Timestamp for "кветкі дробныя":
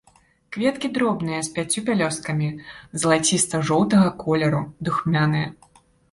0.55-1.41